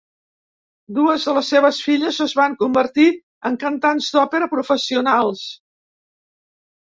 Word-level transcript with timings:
Dues 0.99 1.25
de 1.27 1.33
les 1.37 1.49
seves 1.53 1.81
filles 1.89 2.17
es 2.25 2.31
van 2.39 2.55
convertir 2.63 3.05
en 3.49 3.59
cantants 3.65 4.07
d'òpera 4.15 4.49
professionals. 4.57 5.45